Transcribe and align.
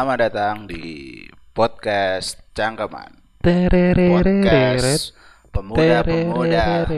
Selamat 0.00 0.32
datang 0.32 0.64
di 0.64 1.28
podcast 1.52 2.40
Cangkeman. 2.56 3.20
Podcast 3.44 5.12
pemuda-pemuda 5.52 6.88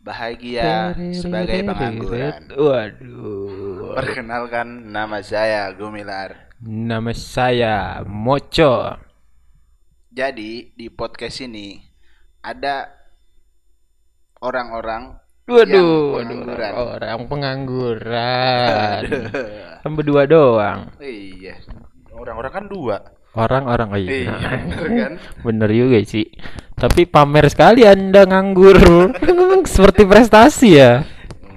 bahagia 0.00 0.96
sebagai 1.12 1.68
pengangguran. 1.68 2.48
Waduh. 2.48 3.92
Perkenalkan 3.92 4.88
nama 4.88 5.20
saya 5.20 5.68
Gumilar. 5.76 6.48
Nama 6.64 7.12
saya 7.12 8.00
Moco. 8.08 8.96
Jadi 10.08 10.72
di 10.72 10.88
podcast 10.88 11.44
ini 11.44 11.76
ada 12.40 12.88
orang-orang 14.40 15.20
Waduh, 15.44 15.68
Yang 15.68 15.84
waduh, 15.84 16.16
pengangguran. 16.16 16.72
orang 16.72 17.20
pengangguran. 17.28 19.02
Kan 19.84 19.92
berdua 19.92 20.22
doang. 20.24 20.88
iya, 21.04 21.58
orang-orang 22.20 22.52
kan 22.52 22.64
dua. 22.68 22.96
Orang-orang 23.30 23.88
oh 23.94 24.00
iya. 24.00 24.10
Iya, 24.10 24.32
bener 24.36 24.86
kan? 25.00 25.12
Bener 25.46 25.70
juga 25.70 25.98
sih. 26.02 26.26
Tapi 26.76 27.06
pamer 27.06 27.46
sekali 27.48 27.86
Anda 27.86 28.26
nganggur. 28.26 28.76
Seperti 29.72 30.02
prestasi 30.04 30.68
ya. 30.76 31.06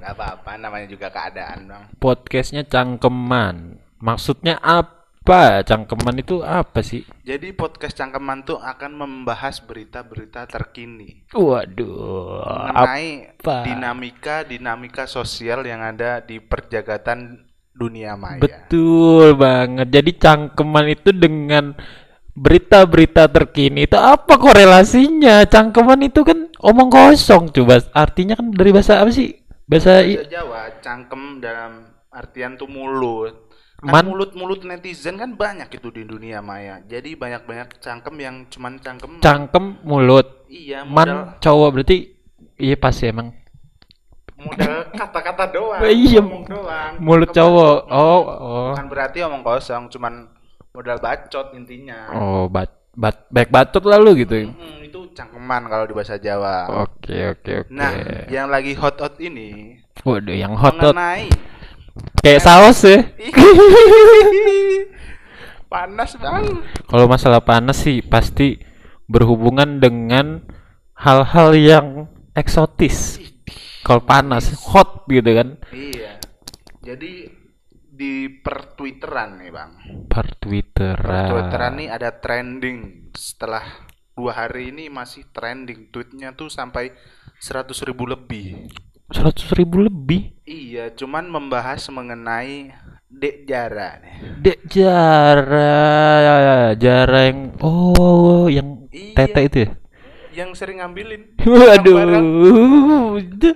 Nggak 0.00 0.12
apa-apa, 0.14 0.50
namanya 0.60 0.86
juga 0.86 1.08
keadaan, 1.10 1.66
Bang. 1.66 1.82
Podcastnya 1.98 2.62
cangkeman. 2.64 3.80
Maksudnya 3.98 4.60
apa? 4.60 5.64
Cangkeman 5.64 6.20
itu 6.20 6.44
apa 6.44 6.84
sih? 6.84 7.08
Jadi 7.24 7.56
podcast 7.56 7.96
Cangkeman 7.96 8.44
tuh 8.44 8.60
akan 8.60 8.92
membahas 9.00 9.64
berita-berita 9.64 10.44
terkini 10.44 11.24
Waduh. 11.32 12.44
mengenai 12.44 13.32
apa? 13.40 13.64
dinamika-dinamika 13.64 15.08
sosial 15.08 15.64
yang 15.64 15.80
ada 15.80 16.20
di 16.20 16.44
perjagatan 16.44 17.48
dunia 17.74 18.14
maya. 18.14 18.38
Betul 18.38 19.34
banget. 19.34 19.90
Jadi 19.90 20.10
cangkeman 20.16 20.86
itu 20.94 21.10
dengan 21.10 21.74
berita-berita 22.34 23.30
terkini 23.30 23.86
itu 23.90 23.98
apa 23.98 24.38
korelasinya? 24.38 25.42
Cangkeman 25.46 26.06
itu 26.06 26.22
kan 26.22 26.50
omong 26.62 26.88
kosong 26.88 27.50
coba. 27.50 27.82
Artinya 27.90 28.38
kan 28.38 28.54
dari 28.54 28.70
bahasa 28.70 29.02
apa 29.02 29.10
sih? 29.10 29.34
Bahasa 29.66 30.06
Bahasa 30.06 30.30
Jawa, 30.30 30.62
cangkem 30.78 31.42
dalam 31.42 31.88
artian 32.14 32.54
tuh 32.54 32.70
mulut. 32.70 33.50
Kan 33.84 34.06
mulut-mulut 34.08 34.64
netizen 34.64 35.20
kan 35.20 35.36
banyak 35.36 35.68
itu 35.68 35.92
di 35.92 36.08
dunia 36.08 36.40
maya. 36.40 36.80
Jadi 36.88 37.20
banyak-banyak 37.20 37.84
cangkem 37.84 38.16
yang 38.16 38.36
cuman 38.48 38.80
cangkem. 38.80 39.20
cangkem 39.20 39.76
mulut. 39.84 40.46
iya, 40.48 40.86
modal 40.86 41.36
Man 41.36 41.42
cowok 41.42 41.68
berarti 41.74 41.98
iya 42.56 42.78
pasti 42.78 43.10
emang 43.10 43.34
modal 44.44 44.74
kata-kata 44.92 45.44
doang. 45.50 45.80
Iya, 45.84 46.20
ngomong 46.20 46.44
doang. 46.46 46.92
mulut 47.00 47.30
cowok. 47.32 47.78
Oh, 47.88 48.20
oh. 48.24 48.70
Bukan 48.76 48.88
berarti 48.92 49.18
omong 49.24 49.42
kosong, 49.42 49.88
cuman 49.88 50.28
modal 50.74 50.98
bacot 51.00 51.56
intinya. 51.56 52.12
Oh, 52.12 52.46
bat 52.46 52.70
bat 52.94 53.26
baik 53.32 53.50
batut 53.50 53.82
lalu 53.82 54.22
gitu. 54.22 54.54
Mm, 54.54 54.86
itu 54.86 55.00
cangkeman 55.16 55.66
kalau 55.66 55.84
di 55.88 55.94
bahasa 55.94 56.14
Jawa. 56.20 56.86
Oke, 56.86 57.34
oke, 57.34 57.52
oke. 57.66 57.72
Nah, 57.74 57.90
yang 58.30 58.46
lagi 58.46 58.76
hot-hot 58.78 59.18
ini 59.18 59.82
Waduh, 60.02 60.34
yang 60.34 60.54
hot 60.58 60.74
hot 60.78 60.94
mengenai 60.94 61.30
kayak 62.22 62.42
saus 62.42 62.82
ya. 62.82 63.02
panas 65.74 66.14
bang. 66.18 66.44
Kalau 66.86 67.06
masalah 67.10 67.42
panas 67.42 67.82
sih 67.82 67.98
pasti 68.02 68.62
berhubungan 69.10 69.82
dengan 69.82 70.42
hal-hal 70.94 71.50
yang 71.54 71.86
eksotis. 72.34 73.18
Kalau 73.84 74.02
panas, 74.02 74.50
hot 74.72 75.04
gitu 75.06 75.30
kan. 75.36 75.60
Iya. 75.70 76.18
Jadi 76.80 77.28
di 77.94 78.26
per 78.42 78.74
Twitteran 78.74 79.38
nih 79.38 79.50
bang. 79.52 79.70
Per 80.08 80.26
Twitter. 80.40 80.96
Per 80.96 81.28
Twitteran 81.30 81.72
nih 81.78 81.88
ada 81.92 82.10
trending 82.16 83.12
setelah 83.14 83.62
dua 84.14 84.32
hari 84.34 84.72
ini 84.74 84.88
masih 84.88 85.26
trending 85.30 85.92
tweetnya 85.92 86.34
tuh 86.34 86.50
sampai 86.50 86.90
100.000 87.38 87.90
ribu 87.90 88.04
lebih. 88.08 88.72
Seratus 89.12 89.52
ribu 89.52 89.84
lebih. 89.84 90.32
Iya, 90.48 90.96
cuman 90.96 91.28
membahas 91.28 91.84
mengenai 91.92 92.72
Dek 93.04 93.44
Jara 93.44 94.00
nih. 94.00 94.16
Dek 94.40 94.60
Jara, 94.64 96.72
Jara 96.74 97.20
yang 97.28 97.52
oh 97.60 98.48
yang 98.48 98.88
Iya. 98.90 99.12
tete 99.12 99.40
itu 99.44 99.58
ya. 99.60 99.70
Yang 100.34 100.50
sering 100.56 100.80
ngambilin. 100.80 101.36
Waduh. 101.46 102.00
Itu, 103.18 103.50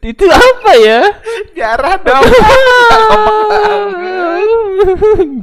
itu 0.00 0.24
apa 0.28 0.72
ya? 0.80 1.00
Jara 1.56 1.92
dong. 2.00 2.24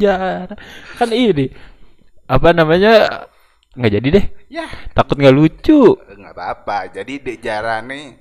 Jara, 0.01 0.55
kan 0.97 1.09
ini 1.13 1.53
apa 2.27 2.49
namanya? 2.51 3.23
Nggak 3.77 3.91
jadi 4.01 4.07
deh. 4.09 4.25
ya, 4.49 4.65
Takut 4.97 5.21
nggak 5.21 5.37
lucu. 5.37 5.93
nggak 6.01 6.33
apa-apa. 6.33 6.89
Jadi 6.89 7.21
Dek 7.21 7.37
Jara 7.45 7.77
nih 7.85 8.17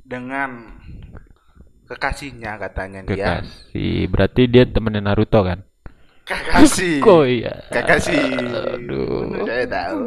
dengan 0.00 0.80
kekasihnya 1.84 2.56
katanya 2.56 3.04
dia. 3.04 3.44
Kekasih, 3.44 4.08
berarti 4.08 4.48
dia 4.48 4.64
temennya 4.64 5.04
Naruto 5.04 5.44
kan? 5.44 5.60
Kekasih. 6.24 7.02
Kok 7.04 7.24
iya? 7.28 7.52
Kekasih. 7.68 8.24
Aduh. 8.80 9.44
Saya 9.44 9.64
tahu. 9.68 10.00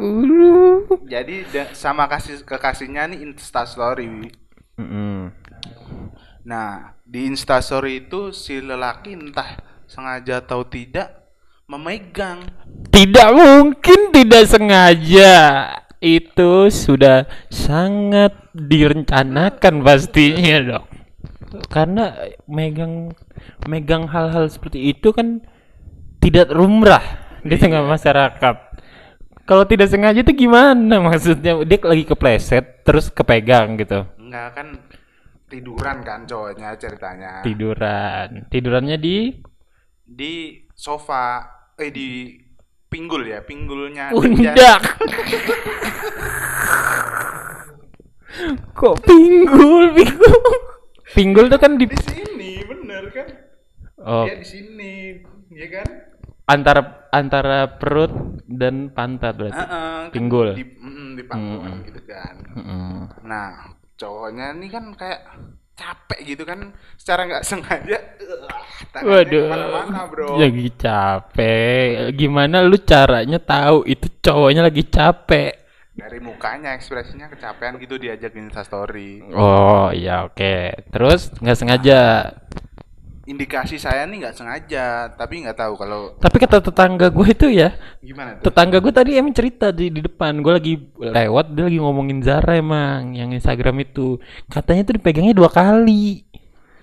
Jadi 1.06 1.46
sama 1.78 2.10
kasih 2.10 2.42
kekasihnya 2.42 3.14
nih 3.14 3.22
Instastory. 3.22 4.34
Mm-mm. 4.78 5.34
Nah, 6.46 6.96
di 7.02 7.28
Instastory 7.28 8.08
itu 8.08 8.30
si 8.32 8.62
lelaki 8.62 9.12
entah 9.12 9.58
sengaja 9.84 10.40
atau 10.40 10.64
tidak 10.64 11.28
memegang. 11.68 12.46
Tidak 12.88 13.30
mungkin 13.34 14.14
tidak 14.14 14.48
sengaja. 14.48 15.34
Itu 15.98 16.70
sudah 16.70 17.26
sangat 17.50 18.32
direncanakan 18.54 19.82
pastinya 19.82 20.56
dong. 20.62 20.86
Karena 21.68 22.14
megang 22.46 23.10
megang 23.66 24.06
hal-hal 24.06 24.46
seperti 24.46 24.94
itu 24.94 25.10
kan 25.10 25.42
tidak 26.22 26.54
lumrah 26.54 27.02
di 27.42 27.56
tengah 27.58 27.82
masyarakat. 27.82 28.56
Kalau 29.48 29.64
tidak 29.64 29.88
sengaja 29.88 30.20
itu 30.20 30.44
gimana 30.44 31.00
maksudnya? 31.00 31.56
Dia 31.64 31.78
lagi 31.80 32.04
kepleset 32.04 32.84
terus 32.84 33.08
kepegang 33.08 33.80
gitu. 33.80 34.04
Enggak 34.28 34.60
kan 34.60 34.68
tiduran 35.48 36.04
kan 36.04 36.28
cowoknya 36.28 36.76
ceritanya. 36.76 37.40
Tiduran. 37.40 38.44
Tidurannya 38.52 39.00
di 39.00 39.32
Di 40.04 40.64
sofa 40.76 41.48
eh 41.80 41.88
di 41.88 42.36
pinggul 42.88 43.24
ya, 43.24 43.40
pinggulnya. 43.40 44.12
pundak. 44.12 44.82
Kok 48.76 48.94
pinggul, 49.02 49.96
pinggul? 49.96 50.36
Pinggul 51.16 51.44
tuh 51.48 51.56
kan 51.58 51.80
di 51.80 51.88
Di 51.88 51.96
sini, 52.04 52.60
bener 52.62 53.08
kan? 53.10 53.28
oh, 54.04 54.24
Dia 54.28 54.36
di 54.36 54.46
sini, 54.46 54.92
ya 55.50 55.66
kan? 55.72 55.88
antara 56.48 56.80
antara 57.12 57.76
perut 57.76 58.12
dan 58.48 58.88
pantat 58.92 59.36
berarti. 59.36 59.56
Heeh, 59.56 59.96
kan 60.08 60.12
Pinggul. 60.12 60.48
Di, 60.56 60.64
mm, 60.64 61.08
di 61.16 61.22
pangkuan 61.28 61.72
gitu 61.84 62.00
kan. 62.08 62.34
Mm. 62.56 63.00
Nah, 63.28 63.76
cowoknya 63.98 64.54
ini 64.54 64.70
kan 64.70 64.94
kayak 64.94 65.26
capek 65.78 66.18
gitu 66.26 66.42
kan 66.42 66.74
secara 66.98 67.26
nggak 67.26 67.46
sengaja 67.46 67.98
uh, 68.98 69.06
Waduh, 69.06 69.46
ke 69.46 69.50
mana-mana 69.50 70.00
bro 70.10 70.38
lagi 70.38 70.68
capek. 70.74 72.10
Gimana 72.18 72.66
lu 72.66 72.78
caranya 72.82 73.38
tahu 73.38 73.86
itu 73.86 74.10
cowoknya 74.22 74.62
lagi 74.66 74.82
capek? 74.86 75.68
dari 75.98 76.22
mukanya 76.22 76.78
ekspresinya 76.78 77.26
kecapean 77.26 77.74
gitu 77.82 77.98
diajak 77.98 78.30
instastory 78.38 79.18
Oh 79.34 79.90
iya 79.90 80.30
oke. 80.30 80.86
Terus 80.94 81.34
nggak 81.42 81.58
sengaja. 81.58 82.00
Indikasi 83.28 83.76
saya 83.76 84.08
nih 84.08 84.24
nggak 84.24 84.34
sengaja 84.34 85.12
tapi 85.12 85.44
nggak 85.44 85.52
tahu 85.54 85.76
kalau 85.76 86.16
Tapi 86.16 86.36
kata 86.40 86.64
tetangga 86.64 87.12
gue 87.12 87.26
itu 87.28 87.52
ya, 87.52 87.76
gimana 88.00 88.40
tuh? 88.40 88.48
tetangga 88.48 88.80
gue 88.80 88.88
tadi 88.88 89.10
emang 89.14 89.36
cerita 89.36 89.68
di, 89.68 89.92
di 89.92 90.00
depan. 90.00 90.40
Gue 90.40 90.52
lagi 90.56 90.72
lewat 90.96 91.52
dia 91.52 91.68
lagi 91.68 91.76
ngomongin 91.76 92.24
Zara 92.24 92.56
emang 92.56 93.12
yang 93.12 93.28
Instagram 93.30 93.84
itu. 93.84 94.16
Katanya 94.48 94.88
tuh 94.88 94.96
dipegangnya 94.96 95.36
dua 95.36 95.52
kali. 95.52 96.24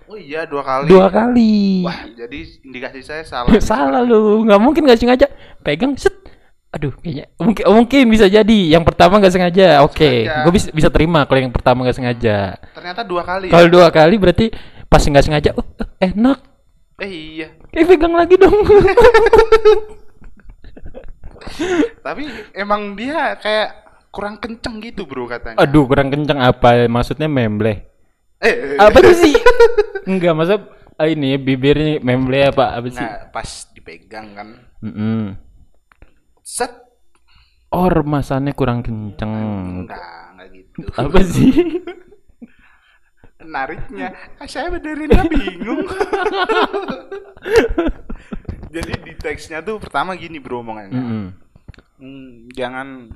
Oh 0.05 0.13
iya 0.13 0.45
dua 0.45 0.61
kali. 0.61 0.85
Dua 0.85 1.09
kali. 1.09 1.81
Wah 1.81 2.05
jadi 2.13 2.39
indikasi 2.61 3.01
saya 3.01 3.25
salah. 3.31 3.49
Salah 3.57 4.05
lu 4.05 4.45
nggak 4.45 4.61
mungkin 4.61 4.85
nggak 4.85 5.01
sengaja. 5.01 5.25
Pegang 5.65 5.97
set. 5.97 6.13
Aduh 6.69 6.91
kayaknya 6.99 7.25
mungkin 7.41 7.63
mungkin 7.73 8.01
bisa 8.05 8.29
jadi. 8.29 8.59
Yang 8.69 8.85
pertama 8.85 9.17
nggak 9.17 9.33
sengaja 9.33 9.81
oke. 9.81 9.97
Sengaja. 9.97 10.43
gue 10.45 10.51
bisa 10.53 10.67
bisa 10.69 10.89
terima 10.93 11.25
kalau 11.25 11.41
yang 11.41 11.49
pertama 11.49 11.81
nggak 11.81 11.97
sengaja. 11.97 12.53
Ternyata 12.77 13.01
dua 13.01 13.25
kali 13.25 13.49
kalau 13.49 13.65
ya? 13.65 13.73
dua 13.73 13.87
kali 13.89 14.15
berarti 14.21 14.47
pas 14.95 15.03
nggak 15.03 15.25
sengaja 15.27 15.51
oh, 15.59 15.67
eh, 15.99 16.07
enak 16.15 16.39
eh 17.03 17.11
iya 17.11 17.47
eh 17.75 17.83
pegang 17.83 18.15
lagi 18.15 18.39
dong 18.39 18.55
tapi 22.05 22.23
emang 22.55 22.95
dia 22.95 23.35
kayak 23.43 23.83
kurang 24.15 24.39
kenceng 24.39 24.79
gitu 24.79 25.03
bro 25.03 25.27
katanya 25.27 25.59
aduh 25.59 25.83
kurang 25.83 26.07
kenceng 26.07 26.39
apa 26.39 26.87
maksudnya 26.87 27.27
memble 27.27 27.91
eh, 28.39 28.47
eh, 28.47 28.79
apa 28.79 29.03
tuh 29.03 29.15
sih 29.19 29.35
enggak 30.07 30.31
masa 30.31 30.55
Ah, 30.95 31.11
ini 31.11 31.35
bibirnya 31.35 31.99
memble 31.99 32.39
apa 32.39 32.71
apa 32.71 32.87
sih? 32.87 33.03
Nggak 33.03 33.35
pas 33.35 33.49
dipegang 33.75 34.31
kan. 34.31 34.47
Mm-mm. 34.79 35.35
Set. 36.39 36.71
Oh, 37.67 37.91
remasannya 37.91 38.55
kurang 38.55 38.79
kenceng. 38.79 39.27
Enggak, 39.83 39.99
enggak 40.31 40.47
gitu. 40.55 40.87
Apa 40.95 41.19
sih? 41.19 41.51
Nariknya, 43.45 44.09
ah, 44.35 44.47
saya 44.49 44.73
benerin 44.73 45.09
bingung. 45.29 45.85
Jadi 48.75 48.91
di 49.07 49.13
teksnya 49.15 49.63
tuh 49.63 49.79
pertama 49.79 50.17
gini 50.17 50.41
bro 50.41 50.59
omongannya. 50.59 50.99
Mm-mm. 50.99 51.25
Hmm, 51.95 52.31
jangan 52.51 53.07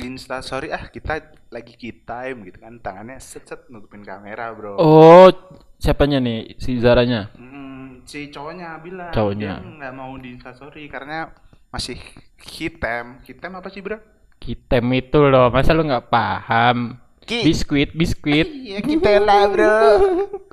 Insta 0.00 0.40
sorry 0.40 0.72
ah 0.72 0.88
kita 0.88 1.20
lagi 1.52 1.76
key 1.76 1.92
time 2.08 2.48
gitu 2.48 2.56
kan 2.56 2.80
tangannya 2.80 3.20
set 3.20 3.44
set 3.44 3.68
nutupin 3.68 4.00
kamera 4.00 4.48
bro. 4.56 4.80
Oh, 4.80 5.28
siapanya 5.76 6.16
nih? 6.24 6.56
Si 6.56 6.80
Zaranya. 6.80 7.28
Hmm, 7.36 8.00
si 8.08 8.32
cowoknya 8.32 8.80
bilang 8.80 9.12
Cowoknya. 9.12 9.60
nggak 9.60 9.92
mau 9.92 10.16
di 10.16 10.32
Insta 10.32 10.56
story 10.56 10.88
karena 10.88 11.28
masih 11.68 12.00
hitam. 12.40 13.20
Hitam 13.28 13.60
apa 13.60 13.68
sih 13.68 13.84
bro? 13.84 14.00
Kitem 14.40 14.88
itu 14.96 15.20
loh, 15.20 15.52
masa 15.52 15.76
lu 15.76 15.84
nggak 15.84 16.08
paham? 16.08 16.96
Ki. 17.30 17.46
Biskuit, 17.46 17.94
biskuit. 17.94 18.50
Iya 18.50 18.82
kita 18.82 19.22
lah 19.22 19.46
bro. 19.46 19.78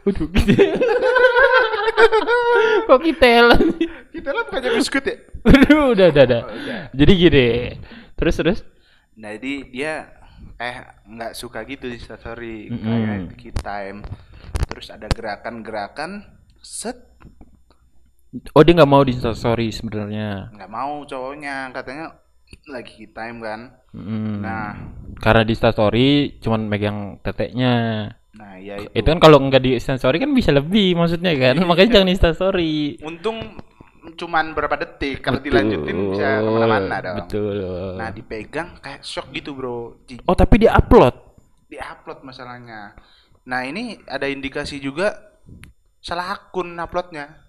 Waduh, 0.06 0.30
gitu. 0.30 0.54
Kok 2.86 3.00
kitel? 3.02 3.46
Kita 4.14 4.30
lah 4.30 4.44
bukannya 4.46 4.70
biskuit 4.78 5.04
ya? 5.04 5.16
Waduh, 5.42 5.98
udah, 5.98 6.08
udah, 6.14 6.24
udah. 6.24 6.42
Oh, 6.46 6.54
udah. 6.54 6.82
Jadi 6.94 7.12
gini. 7.18 7.48
Terus, 8.14 8.36
terus. 8.38 8.60
Nah, 9.18 9.34
jadi 9.36 9.54
dia 9.68 9.94
eh 10.58 10.78
nggak 11.06 11.34
suka 11.34 11.66
gitu 11.66 11.90
di 11.90 11.98
story 11.98 12.70
Mm-mm. 12.70 12.86
kayak 12.86 13.22
key 13.36 13.54
time. 13.58 14.06
Terus 14.70 14.94
ada 14.94 15.10
gerakan-gerakan 15.10 16.26
set 16.62 17.10
Oh, 18.54 18.62
dia 18.62 18.76
nggak 18.76 18.92
mau 18.92 19.02
di 19.02 19.16
story 19.18 19.72
sebenarnya. 19.72 20.52
nggak 20.54 20.70
mau 20.70 21.02
cowoknya 21.02 21.74
katanya 21.74 22.12
lagi 22.68 23.08
time 23.12 23.38
kan. 23.44 23.60
Mm. 23.96 24.40
Nah, 24.44 24.72
Karena 25.18 25.42
di 25.44 25.56
story 25.58 26.38
cuman 26.40 26.68
megang 26.68 27.18
teteknya. 27.24 27.74
nah 28.38 28.54
ya 28.62 28.78
itu. 28.78 28.94
Itu 28.94 29.08
kan 29.10 29.18
kalau 29.18 29.42
nggak 29.42 29.64
di 29.66 29.72
story 29.82 30.22
kan 30.22 30.30
bisa 30.32 30.54
lebih 30.54 30.94
maksudnya 30.94 31.34
kan. 31.34 31.58
Makanya 31.64 32.00
jangan 32.00 32.08
di 32.08 32.18
story. 32.18 32.74
Untung 33.02 33.58
cuman 34.16 34.56
berapa 34.56 34.80
detik 34.80 35.20
kalau 35.20 35.44
dilanjutin 35.44 36.16
bisa 36.16 36.40
ke 36.40 36.48
mana-mana 36.48 36.96
dong. 37.04 37.18
Betul. 37.26 37.58
Nah 38.00 38.10
dipegang 38.14 38.80
kayak 38.80 39.02
shock 39.04 39.34
gitu 39.36 39.52
bro. 39.58 40.00
Di, 40.08 40.22
Oh, 40.24 40.38
tapi 40.38 40.64
dia 40.64 40.72
upload. 40.78 41.12
upload 41.84 42.24
masalahnya. 42.24 42.96
Nah 43.48 43.64
ini 43.68 44.00
ada 44.08 44.30
indikasi 44.30 44.80
juga 44.80 45.18
salah 46.00 46.32
akun 46.38 46.78
uploadnya. 46.78 47.47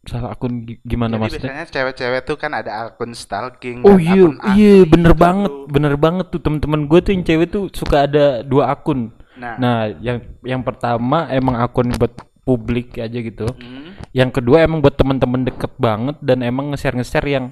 Salah 0.00 0.32
akun 0.32 0.64
gi- 0.64 0.80
gimana 0.80 1.14
Jadi 1.14 1.22
maksudnya? 1.22 1.52
biasanya 1.52 1.66
cewek-cewek 1.68 2.20
tuh 2.24 2.36
kan 2.40 2.52
ada 2.56 2.88
akun 2.88 3.12
stalking. 3.12 3.84
Oh 3.84 4.00
iya, 4.00 4.24
iya 4.56 4.74
bener 4.88 5.12
gitu, 5.12 5.20
banget, 5.20 5.52
bener 5.68 5.94
banget 6.00 6.26
tuh 6.32 6.40
temen-temen 6.40 6.88
gue 6.88 6.98
tuh 7.04 7.12
yang 7.12 7.24
cewek 7.24 7.46
tuh 7.52 7.68
suka 7.70 8.08
ada 8.08 8.40
dua 8.40 8.72
akun. 8.72 9.12
Nah, 9.36 9.56
Nah, 9.60 9.78
yang 10.00 10.18
yang 10.40 10.60
pertama 10.64 11.28
emang 11.28 11.60
akun 11.60 11.92
buat 11.92 12.16
publik 12.42 12.96
aja 12.96 13.12
gitu. 13.12 13.44
hmm, 13.44 14.10
Yang 14.16 14.40
kedua 14.40 14.64
emang 14.64 14.80
buat 14.80 14.96
temen-temen 14.96 15.44
deket 15.46 15.76
banget 15.76 16.16
dan 16.24 16.40
emang 16.40 16.72
nge-share 16.72 16.96
nge-share 16.96 17.28
yang 17.28 17.46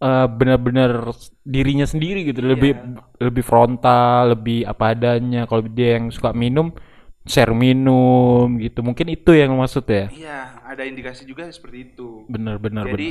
eh, 0.00 0.26
benar-benar 0.26 1.12
dirinya 1.44 1.86
sendiri 1.86 2.24
gitu, 2.24 2.42
lebih 2.42 2.74
lebih 3.20 3.44
frontal, 3.46 4.34
lebih 4.34 4.66
apa 4.66 4.90
adanya. 4.90 5.46
Kalau 5.46 5.62
dia 5.66 6.00
yang 6.00 6.10
suka 6.10 6.34
minum, 6.34 6.74
share 7.24 7.52
minum 7.52 8.58
gitu. 8.58 8.80
Mungkin 8.80 9.12
itu 9.12 9.36
yang 9.36 9.52
maksud 9.54 9.84
ya. 9.86 10.08
iya 10.10 10.38
ada 10.70 10.82
indikasi 10.86 11.26
juga 11.26 11.50
seperti 11.50 11.92
itu. 11.92 12.24
Bener-bener. 12.30 12.86
bener. 12.86 12.94
Jadi 12.94 13.10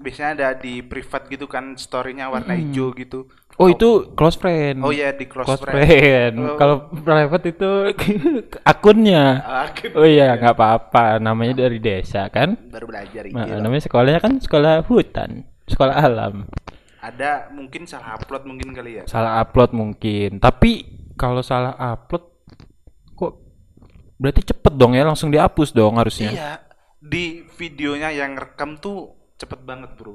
biasanya 0.00 0.30
ada 0.32 0.48
di 0.56 0.80
privat 0.80 1.28
gitu 1.28 1.44
kan 1.44 1.76
storynya 1.76 2.32
warna 2.32 2.56
hijau 2.56 2.94
gitu. 2.96 3.28
Oh 3.60 3.68
itu 3.68 4.16
close 4.16 4.40
friend. 4.40 4.80
Oh 4.80 4.88
iya 4.88 5.12
di 5.12 5.28
close, 5.28 5.44
close 5.44 5.60
friend. 5.60 5.76
friend. 5.76 6.34
Oh. 6.40 6.56
Kalau 6.56 6.88
private 6.88 7.52
itu 7.52 7.70
akunnya. 8.72 9.44
Akun. 9.68 9.92
Oh 10.00 10.06
iya 10.08 10.32
nggak 10.40 10.56
apa-apa. 10.56 11.20
Namanya 11.20 11.68
dari 11.68 11.76
desa 11.76 12.32
kan. 12.32 12.56
Baru 12.72 12.88
belajar 12.88 13.28
Nah, 13.28 13.44
gitu. 13.44 13.60
namanya 13.60 13.82
sekolahnya 13.84 14.20
kan 14.24 14.32
sekolah 14.40 14.74
hutan, 14.88 15.44
sekolah 15.68 15.92
alam. 15.92 16.48
Ada 17.04 17.52
mungkin 17.52 17.84
salah 17.84 18.16
upload 18.16 18.48
mungkin 18.48 18.72
kali 18.72 19.00
ya. 19.00 19.04
Salah 19.04 19.44
upload 19.44 19.76
mungkin. 19.76 20.40
Tapi 20.40 20.72
kalau 21.20 21.44
salah 21.44 21.76
upload 21.76 22.24
kok 23.12 23.32
berarti 24.16 24.40
cepet 24.52 24.72
dong 24.72 24.96
ya 24.96 25.04
langsung 25.04 25.28
dihapus 25.28 25.76
dong 25.76 26.00
harusnya. 26.00 26.32
Iya, 26.32 26.50
di 27.10 27.42
videonya 27.58 28.14
yang 28.14 28.38
rekam 28.38 28.78
tuh 28.78 29.10
cepet 29.34 29.66
banget 29.66 29.90
bro. 29.98 30.14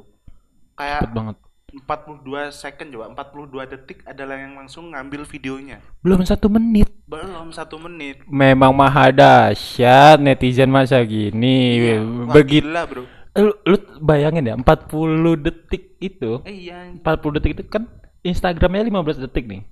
Kayak 0.79 1.03
Cepet 1.03 1.11
banget. 1.11 1.37
42 1.75 2.55
second 2.55 2.87
coba, 2.87 3.05
42 3.27 3.67
detik 3.67 3.99
adalah 4.07 4.39
yang 4.39 4.55
langsung 4.55 4.95
ngambil 4.95 5.27
videonya. 5.27 5.83
Belum 5.99 6.23
satu 6.23 6.47
menit. 6.47 6.87
Belum 7.03 7.51
satu 7.51 7.75
menit. 7.75 8.23
Memang 8.31 8.71
maha 8.71 9.11
dahsyat 9.11 10.23
netizen 10.23 10.71
masa 10.71 11.03
gini. 11.03 11.75
Iya, 11.75 11.95
Wah, 11.99 12.31
Begitu. 12.31 12.63
gila 12.63 12.87
bro. 12.87 13.03
Lu, 13.35 13.51
lu 13.67 13.77
bayangin 13.99 14.47
ya 14.47 14.55
40 14.55 15.35
detik 15.35 15.99
itu 15.99 16.39
Eh, 16.47 16.71
iya. 16.71 16.87
40 16.95 17.35
detik 17.35 17.59
itu 17.59 17.63
kan 17.67 17.91
Instagramnya 18.23 18.87
15 18.87 19.19
detik 19.19 19.43
nih 19.43 19.67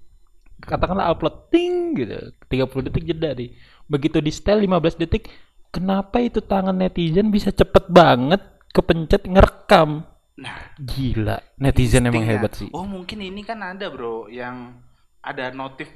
katakanlah 0.59 1.11
upload 1.11 1.47
ting 1.47 1.95
gitu 1.95 2.31
30 2.47 2.87
detik 2.87 3.03
jeda 3.03 3.35
nih 3.35 3.55
begitu 3.87 4.19
di 4.19 4.31
setel 4.31 4.63
15 4.63 4.95
detik 4.95 5.27
kenapa 5.73 6.21
itu 6.21 6.39
tangan 6.39 6.77
netizen 6.77 7.27
bisa 7.27 7.49
cepet 7.49 7.89
banget 7.89 8.41
kepencet 8.69 9.25
ngerekam? 9.25 10.05
Nah, 10.33 10.57
gila 10.77 11.37
netizen 11.57 12.05
emang 12.05 12.25
hebat 12.25 12.53
sih. 12.53 12.69
Oh, 12.71 12.85
mungkin 12.85 13.21
ini 13.21 13.41
kan 13.41 13.61
ada 13.61 13.89
bro 13.89 14.25
yang 14.29 14.81
ada 15.21 15.49
notif 15.51 15.89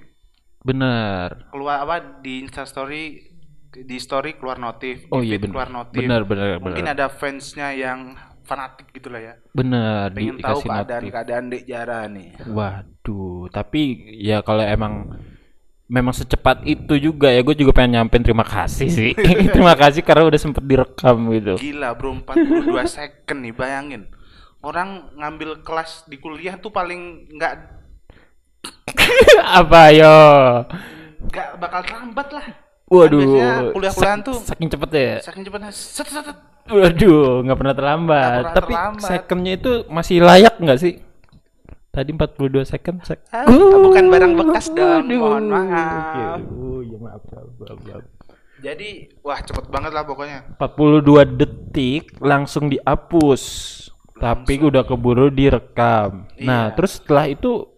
bener. 0.62 1.48
keluar 1.50 1.82
apa 1.82 1.96
di 2.20 2.44
Insta 2.44 2.64
story 2.64 3.24
di 3.68 3.98
story 3.98 4.36
keluar 4.36 4.58
notif, 4.58 5.06
oh 5.12 5.22
iya 5.22 5.38
bener. 5.38 5.54
keluar 5.54 5.70
notif. 5.70 6.00
bener 6.00 6.22
bener 6.24 6.58
Mungkin 6.58 6.86
bener 6.86 6.96
ada 6.98 7.08
fansnya 7.08 7.74
yang 7.74 8.16
fanatik 8.44 8.90
gitu 8.92 9.12
lah 9.12 9.22
ya. 9.22 9.34
bener 9.52 10.12
Pengen 10.12 10.38
tahu 10.40 10.60
dikasih 10.60 10.70
notif. 10.72 10.72
keadaan-keadaan 10.72 11.44
Dek 11.52 11.64
Jara 11.68 12.00
nih. 12.08 12.30
waduh 12.48 13.52
tapi 13.52 13.82
ya 14.18 14.40
kalau 14.42 14.64
emang 14.64 14.94
memang 15.88 16.12
secepat 16.12 16.64
itu 16.64 16.94
juga 16.96 17.28
ya. 17.28 17.40
Gue 17.40 17.54
juga 17.54 17.72
pengen 17.72 17.98
nyampein 17.98 18.22
terima 18.22 18.44
kasih 18.44 18.88
sih. 18.88 19.12
Terima 19.54 19.74
kasih 19.74 20.02
karena 20.02 20.24
udah 20.24 20.36
sempet 20.36 20.62
direkam 20.62 21.18
gitu. 21.32 21.56
Gila 21.56 21.96
bro 21.96 22.14
42 22.18 22.68
second 23.00 23.40
nih 23.42 23.52
bayangin. 23.52 24.04
Orang 24.60 25.14
ngambil 25.14 25.62
kelas 25.62 26.04
di 26.06 26.18
kuliah 26.18 26.56
tuh 26.56 26.70
paling 26.70 27.32
nggak 27.32 27.54
apa 29.60 29.82
yo? 29.92 30.16
Nggak 31.24 31.48
bakal 31.58 31.82
terlambat 31.84 32.28
lah. 32.32 32.46
Waduh 32.88 33.20
Kan 33.20 33.76
kuliah-kuliahan 33.76 34.20
sak- 34.20 34.26
tuh 34.26 34.38
saking 34.42 34.70
cepet 34.70 34.90
ya? 34.92 35.16
saking 35.20 35.44
cepatnya 35.44 35.72
set, 35.72 36.08
set, 36.08 36.24
set. 36.24 36.38
waduh 36.68 37.44
nggak 37.44 37.58
pernah 37.58 37.76
terlambat. 37.76 38.16
Nggak 38.18 38.32
pernah 38.40 38.56
tapi 38.56 38.74
terlambat. 38.74 39.04
secondnya 39.04 39.54
itu 39.54 39.72
masih 39.88 40.18
layak 40.20 40.56
nggak 40.56 40.80
sih 40.80 40.94
tadi 41.98 42.14
42 42.14 42.62
second 42.62 43.02
sek. 43.02 43.26
Ah, 43.34 43.50
bukan 43.50 44.06
barang 44.14 44.34
bekas 44.38 44.70
dong 44.70 45.10
mohon 45.10 45.50
maaf. 45.50 46.38
Oh 46.54 46.86
iya 46.86 46.98
maaf, 47.02 47.26
maaf, 47.34 47.50
maaf, 47.58 47.80
maaf. 47.82 48.04
jadi 48.62 49.10
wah 49.26 49.42
cepet 49.42 49.66
banget 49.74 49.92
lah 49.98 50.06
pokoknya. 50.06 50.46
42 50.62 51.26
detik 51.42 52.14
langsung 52.22 52.70
dihapus. 52.70 53.44
Tapi 54.18 54.62
udah 54.62 54.82
keburu 54.82 55.30
direkam. 55.30 56.26
Nah 56.42 56.70
Iya. 56.70 56.74
terus 56.78 57.02
setelah 57.02 57.30
itu 57.30 57.70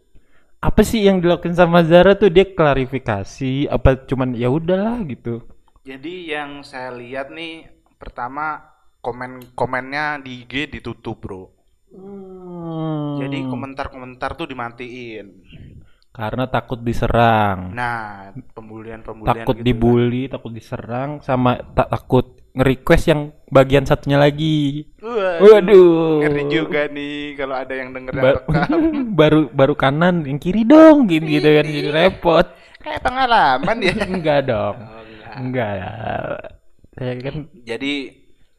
apa 0.59 0.83
sih 0.83 1.03
yang 1.03 1.23
dilakukan 1.23 1.55
sama 1.55 1.83
Zara 1.87 2.15
tuh? 2.15 2.31
Dia 2.31 2.47
klarifikasi 2.47 3.67
apa 3.71 4.03
cuman 4.03 4.35
ya 4.35 4.51
udahlah 4.51 5.03
gitu. 5.07 5.43
Jadi 5.83 6.31
yang 6.31 6.63
saya 6.63 6.91
lihat 6.95 7.31
nih 7.31 7.67
pertama 7.99 8.71
komen-komennya 8.99 10.19
di 10.23 10.43
IG 10.43 10.79
ditutup 10.79 11.19
bro 11.23 11.58
jadi 13.15 13.37
Hmm. 13.39 13.49
komentar-komentar 13.49 14.33
tuh 14.33 14.45
dimatiin 14.45 15.27
karena 16.09 16.45
takut 16.45 16.77
diserang 16.77 17.71
nah 17.71 18.29
pembulian-pembulian 18.51 19.41
takut 19.41 19.55
gitu 19.55 19.65
dibully 19.65 20.23
takut 20.25 20.51
diserang 20.51 21.19
sama 21.19 21.57
tak 21.71 21.89
takut 21.89 22.25
nge-request 22.51 23.05
yang 23.07 23.21
bagian 23.47 23.85
satunya 23.85 24.17
lagi 24.17 24.89
Waduh, 24.97 25.47
waduh 25.47 26.19
ngeri 26.19 26.43
juga 26.47 26.81
nih 26.87 27.17
kalau 27.35 27.55
ada 27.55 27.73
yang 27.73 27.89
denger 27.89 28.11
Ba- 28.11 28.41
rekam. 28.41 28.79
baru 29.19 29.41
baru 29.49 29.73
kanan 29.73 30.25
yang 30.25 30.37
kiri 30.37 30.61
dong 30.63 31.05
gitu, 31.05 31.25
gitu 31.25 31.45
kan 31.47 31.65
jadi 31.65 31.89
repot 31.89 32.47
Kayak 32.79 33.01
pengalaman 33.03 33.77
ya. 33.79 33.93
enggak 34.09 34.39
dong 34.45 34.75
Oh, 34.77 35.01
enggak. 35.03 35.33
enggak 35.35 35.73
saya 36.91 37.13
kan 37.17 37.35
Jadi 37.61 37.93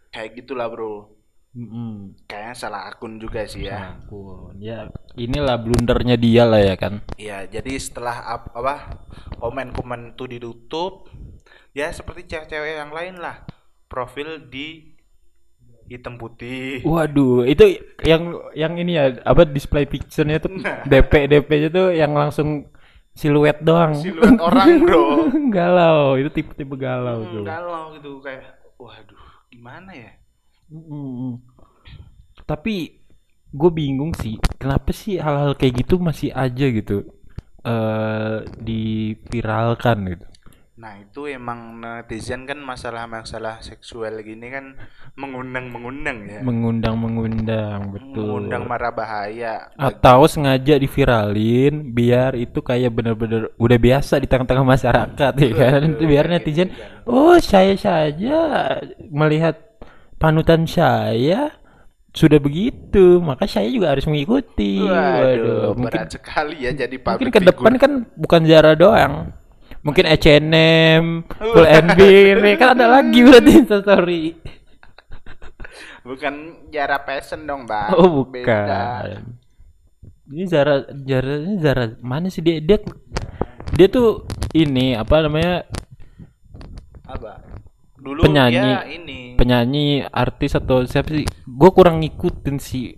kayak 0.09 0.31
gitulah 0.35 0.67
bro. 0.67 1.20
Mm, 1.55 2.27
Kayaknya 2.31 2.55
salah 2.63 2.83
akun 2.91 3.13
juga 3.23 3.41
sih 3.53 3.63
ya. 3.71 3.79
akun 3.91 4.55
ya 4.63 4.79
inilah 5.25 5.57
blundernya 5.65 6.17
dia 6.25 6.43
lah 6.51 6.61
ya 6.63 6.75
kan 6.83 6.95
Iya, 7.25 7.39
jadi 7.55 7.73
setelah 7.87 8.17
ap- 8.35 8.53
apa 8.61 8.75
komen-komen 9.43 10.01
tuh 10.19 10.27
ditutup, 10.33 10.93
ya 11.79 11.87
seperti 11.99 12.21
cewek-cewek 12.31 12.73
yang 12.83 12.93
lain 12.99 13.17
lah. 13.25 13.37
profil 13.93 14.29
di 14.55 14.67
hitam 15.91 16.15
putih. 16.17 16.81
Waduh, 16.81 17.45
itu 17.45 17.77
yang 18.01 18.23
yang 18.57 18.73
ini 18.81 18.97
ya 18.97 19.05
apa 19.21 19.45
display 19.45 19.85
picture-nya 19.85 20.41
tuh 20.41 20.53
Nah. 20.65 20.81
DP 20.89 21.13
DP-nya 21.29 21.69
tuh 21.69 21.87
yang 21.93 22.13
langsung 22.17 22.73
siluet 23.13 23.61
doang. 23.61 23.93
Siluet 24.01 24.39
orang, 24.41 24.81
Bro. 24.81 25.03
galau, 25.57 26.17
itu 26.17 26.31
tipe-tipe 26.33 26.75
galau 26.81 27.19
Hmm, 27.21 27.33
tuh. 27.33 27.47
galau 27.49 27.93
gitu 27.97 28.11
kayak 28.25 28.45
waduh, 28.81 29.21
gimana 29.53 29.91
ya? 29.93 30.11
Mm. 30.71 31.43
Tapi 32.47 32.75
gue 33.51 33.71
bingung 33.75 34.15
sih, 34.15 34.39
kenapa 34.57 34.95
sih 34.95 35.19
hal-hal 35.19 35.59
kayak 35.59 35.83
gitu 35.83 35.99
masih 35.99 36.31
aja 36.31 36.67
gitu 36.71 37.03
eh 37.61 38.41
diviralkan 38.57 39.99
gitu. 40.17 40.27
Nah, 40.81 40.97
itu 40.97 41.29
emang 41.29 41.77
netizen 41.77 42.49
kan 42.49 42.57
masalah-masalah 42.57 43.61
seksual 43.61 44.25
gini 44.25 44.49
kan 44.49 44.81
mengundang-mengundang 45.13 46.25
ya. 46.25 46.41
Mengundang-mengundang, 46.41 47.93
betul. 47.93 48.49
Mengundang 48.49 48.65
marah 48.65 48.89
bahaya. 48.89 49.69
Atau 49.77 50.25
sengaja 50.25 50.81
diviralin 50.81 51.93
biar 51.93 52.33
itu 52.33 52.65
kayak 52.65 52.97
bener-bener 52.97 53.53
udah 53.61 53.77
biasa 53.77 54.25
di 54.25 54.27
tengah-tengah 54.31 54.65
masyarakat 54.65 55.33
ya 55.37 55.53
kan. 55.53 55.81
Betul, 55.85 56.09
biar 56.09 56.25
kayak 56.25 56.41
netizen, 56.41 56.69
gitu 56.73 56.81
kan. 56.81 57.13
oh 57.13 57.37
saya 57.37 57.77
saja 57.77 58.37
melihat 59.13 59.70
panutan 60.21 60.69
saya 60.69 61.57
sudah 62.13 62.37
begitu, 62.37 63.23
maka 63.23 63.49
saya 63.49 63.71
juga 63.73 63.95
harus 63.97 64.05
mengikuti. 64.05 64.83
Waduh, 64.83 65.73
mungkin 65.79 66.05
berat 66.05 66.11
sekali 66.13 66.67
ya 66.67 66.77
jadi 66.77 66.99
mungkin 66.99 67.07
public 67.09 67.33
ke 67.33 67.41
depan 67.41 67.73
kan 67.81 67.93
bukan 68.15 68.41
Zara 68.45 68.77
doang. 68.77 69.33
Mungkin 69.81 70.05
H&M, 70.05 71.25
Full 71.41 71.65
and 71.65 71.89
Bear, 71.97 72.37
kan 72.61 72.77
ada 72.77 73.01
lagi 73.01 73.25
berarti 73.25 73.65
story. 73.65 74.25
bukan 76.05 76.35
Jara 76.69 77.01
Passion 77.01 77.49
dong, 77.49 77.65
Bang. 77.65 77.89
Oh 77.97 78.21
bukan. 78.21 78.45
Beda. 78.45 79.25
Ini 80.29 80.45
Zara 80.45 80.85
Zara 80.85 81.35
ini 81.41 81.57
Zara 81.59 81.85
mana 82.05 82.29
sih 82.29 82.45
dia 82.45 82.61
dia 82.61 82.77
dia 83.73 83.87
tuh 83.89 84.29
ini 84.53 84.93
apa 84.95 85.25
namanya 85.25 85.65
Apa? 87.09 87.50
Dulu 88.01 88.25
Penyanyi. 88.25 88.57
dia 88.57 88.81
ini 88.89 89.21
penyanyi 89.41 90.05
artis 90.05 90.53
atau 90.53 90.85
siapa 90.85 91.13
sih? 91.17 91.25
Gue 91.49 91.71
kurang 91.73 92.05
ngikutin 92.05 92.57
sih. 92.61 92.93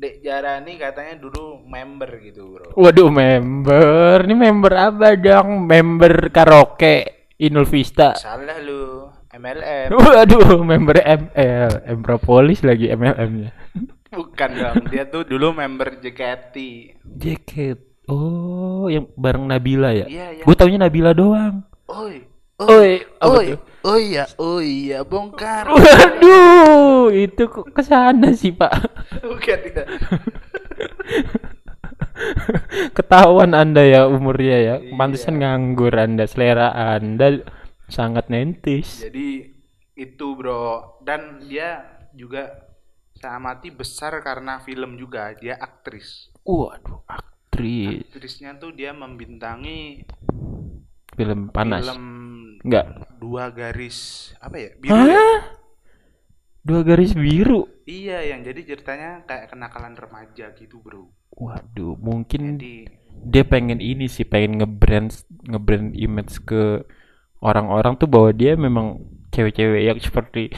Dek 0.00 0.24
Jara 0.24 0.64
ini 0.64 0.80
katanya 0.80 1.20
dulu 1.20 1.60
member 1.68 2.08
gitu, 2.24 2.56
Bro. 2.56 2.72
Waduh 2.72 3.12
member, 3.12 4.24
ini 4.24 4.34
member 4.34 4.72
apa 4.72 5.12
dong? 5.12 5.68
Member 5.68 6.32
karaoke 6.32 7.28
Inul 7.36 7.68
Vista. 7.68 8.16
Salah 8.16 8.56
lu, 8.64 9.12
MLM. 9.28 9.92
Waduh, 10.08 10.64
member 10.64 11.04
ML, 11.04 11.84
Empropolis 11.84 12.64
lagi 12.64 12.88
MLM-nya. 12.88 13.52
Bukan 14.16 14.50
dong, 14.56 14.88
dia 14.88 15.04
tuh 15.04 15.28
dulu 15.28 15.52
member 15.52 16.00
JKT. 16.00 16.56
Jacket. 17.04 17.78
Oh, 18.08 18.88
yang 18.88 19.06
bareng 19.14 19.46
Nabila 19.46 19.92
ya? 19.92 20.08
Iya, 20.08 20.26
iya. 20.40 20.44
Gue 20.48 20.56
taunya 20.56 20.80
Nabila 20.80 21.12
doang. 21.12 21.62
Oi, 21.92 22.24
Oi, 22.60 23.00
oi, 23.24 23.56
tuh? 23.56 23.88
oh 23.88 23.96
iya, 23.96 24.28
oh 24.36 24.60
iya, 24.60 25.00
bongkar. 25.00 25.64
Waduh, 25.72 27.08
itu 27.08 27.48
kok 27.48 27.72
ke 27.72 27.80
sana 27.80 28.36
sih 28.36 28.52
Pak. 28.52 28.68
Bukan 29.24 29.58
tidak. 29.64 29.88
Ketahuan 32.96 33.56
Anda 33.56 33.80
ya 33.88 34.04
umurnya 34.04 34.58
ya. 34.60 34.76
Iya. 34.76 34.92
Pantesan 34.92 35.40
nganggur 35.40 35.96
Anda, 35.96 36.28
selera 36.28 36.76
Anda 36.76 37.40
sangat 37.88 38.28
nentis. 38.28 39.08
Jadi 39.08 39.56
itu 39.96 40.26
bro, 40.36 41.00
dan 41.00 41.40
dia 41.40 41.80
juga 42.12 42.60
saya 43.16 43.40
amati 43.40 43.72
besar 43.72 44.20
karena 44.20 44.60
film 44.60 45.00
juga. 45.00 45.32
Dia 45.32 45.56
aktris. 45.56 46.28
Waduh, 46.44 47.08
aktris 47.08 48.04
Aktrisnya 48.12 48.52
tuh 48.60 48.76
dia 48.76 48.92
membintangi 48.92 50.04
film 51.16 51.50
panas. 51.52 51.84
film 51.84 52.04
Enggak. 52.60 52.86
dua 53.20 53.52
garis 53.52 54.30
apa 54.40 54.56
ya? 54.56 54.70
Biru 54.76 55.00
ya? 55.08 55.16
Hah? 55.16 55.40
Dua 56.60 56.80
garis 56.84 57.16
biru. 57.16 57.64
Iya, 57.88 58.20
yang 58.36 58.44
jadi 58.44 58.60
ceritanya 58.62 59.24
kayak 59.24 59.52
kenakalan 59.52 59.96
remaja 59.96 60.52
gitu 60.54 60.78
bro. 60.84 61.08
Waduh, 61.32 61.96
mungkin 61.96 62.60
Jadi 62.60 62.84
dia 63.24 63.44
pengen 63.48 63.80
ini 63.80 64.08
sih, 64.08 64.28
pengen 64.28 64.60
ngebrand 64.60 65.12
ngebrand 65.48 65.96
image 65.96 66.40
ke 66.44 66.84
orang-orang 67.40 67.96
tuh 67.96 68.08
bahwa 68.08 68.30
dia 68.36 68.56
memang 68.56 69.00
cewek-cewek 69.32 69.82
yang 69.88 69.98
seperti 70.00 70.52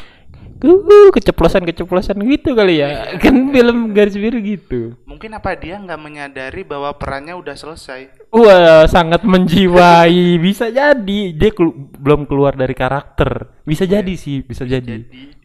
uh, 0.71 1.09
keceplosan-keceplosan 1.11 2.23
gitu 2.28 2.54
kali 2.54 2.78
ya. 2.78 3.19
Kan 3.19 3.50
film 3.50 3.90
garis 3.90 4.14
biru 4.14 4.38
gitu. 4.38 4.95
mungkin 5.09 5.35
apa 5.37 5.54
dia 5.59 5.76
nggak 5.78 6.00
menyadari 6.00 6.62
bahwa 6.62 6.95
perannya 6.95 7.35
udah 7.35 7.54
selesai. 7.59 8.31
Wah, 8.33 8.87
sangat 8.88 9.26
menjiwai. 9.26 10.38
Bisa 10.40 10.71
jadi 10.73 11.21
dia 11.35 11.50
kelu- 11.52 11.92
belum 11.99 12.25
keluar 12.25 12.57
dari 12.57 12.73
karakter. 12.73 13.61
Bisa 13.62 13.85
jadi 13.85 14.14
sih, 14.16 14.40
bisa 14.42 14.64
jadi. 14.64 15.04
Jadi 15.04 15.41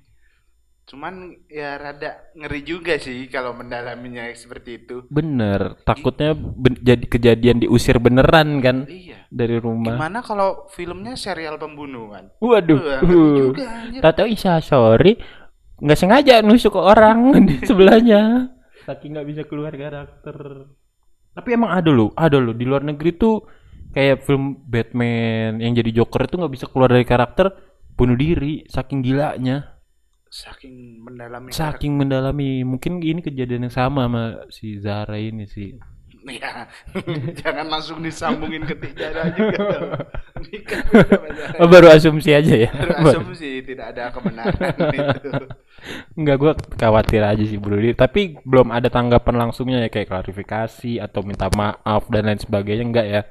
cuman 0.88 1.36
ya 1.52 1.76
rada 1.76 2.32
ngeri 2.32 2.64
juga 2.64 2.96
sih 2.96 3.28
kalau 3.28 3.52
mendalaminya 3.52 4.24
seperti 4.32 4.80
itu. 4.82 5.04
Bener, 5.12 5.76
takutnya 5.84 6.32
ben- 6.32 6.80
jadi 6.80 7.04
kejadian 7.04 7.60
diusir 7.60 8.00
beneran 8.00 8.64
kan 8.64 8.88
Iya. 8.88 9.28
dari 9.28 9.60
rumah. 9.60 10.00
Gimana 10.00 10.24
kalau 10.24 10.72
filmnya 10.72 11.20
serial 11.20 11.60
pembunuhan? 11.60 12.32
Waduh, 12.40 13.04
anjir. 13.04 14.00
tahu 14.00 14.28
Isa 14.32 14.64
sorry 14.64 15.20
nggak 15.78 16.00
sengaja 16.00 16.40
nusuk 16.40 16.74
ke 16.74 16.82
orang 16.82 17.36
di 17.52 17.60
sebelahnya. 17.62 18.56
Saking 18.88 19.20
nggak 19.20 19.28
bisa 19.28 19.42
keluar 19.44 19.76
karakter. 19.76 20.72
Tapi 21.36 21.50
emang 21.52 21.70
ada 21.70 21.92
loh, 21.92 22.16
ada 22.16 22.40
loh 22.40 22.56
di 22.56 22.64
luar 22.64 22.82
negeri 22.82 23.14
tuh 23.14 23.44
kayak 23.92 24.24
film 24.24 24.64
Batman 24.64 25.60
yang 25.60 25.76
jadi 25.76 26.02
Joker 26.02 26.26
itu 26.26 26.40
nggak 26.40 26.54
bisa 26.56 26.66
keluar 26.66 26.90
dari 26.90 27.04
karakter 27.04 27.52
bunuh 27.94 28.16
diri 28.16 28.64
saking 28.66 29.04
gilanya. 29.04 29.77
Saking 30.28 31.02
mendalami 31.02 31.50
Saking 31.56 31.94
mendalami, 31.96 32.62
mungkin 32.68 33.00
ini 33.00 33.24
kejadian 33.24 33.68
yang 33.68 33.76
sama 33.76 34.06
sama 34.06 34.24
si 34.52 34.78
Zara 34.80 35.16
ini 35.16 35.48
sih. 35.48 35.76
Ya, 36.28 36.68
jangan 37.40 37.72
langsung 37.72 38.04
disambungin 38.04 38.68
ke 38.68 38.76
Tijara 38.76 39.32
juga. 39.32 39.58
dong. 39.64 39.92
Ini 40.44 40.60
kan. 40.60 40.84
Oh, 41.56 41.72
baru 41.72 41.88
asumsi 41.88 42.36
aja 42.36 42.68
ya. 42.68 42.72
Berasumsi 42.76 43.64
tidak 43.64 43.96
ada 43.96 44.12
kebenaran 44.12 44.76
itu. 44.92 45.32
Enggak, 46.20 46.36
gua 46.36 46.54
khawatir 46.76 47.24
aja 47.24 47.40
sih 47.40 47.56
diri. 47.56 47.96
Tapi 47.96 48.44
belum 48.44 48.76
ada 48.76 48.92
tanggapan 48.92 49.48
langsungnya 49.48 49.88
ya 49.88 49.90
kayak 49.90 50.12
klarifikasi 50.12 51.00
atau 51.00 51.24
minta 51.24 51.48
maaf 51.56 52.12
dan 52.12 52.28
lain 52.28 52.44
sebagainya 52.44 52.84
enggak 52.84 53.08
ya. 53.08 53.22